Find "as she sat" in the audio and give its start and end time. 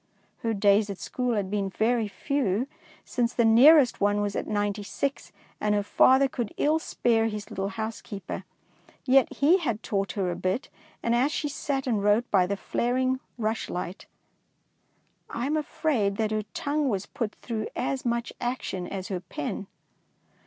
11.13-11.85